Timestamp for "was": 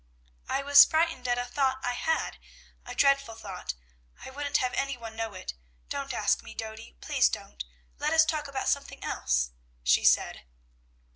0.63-0.83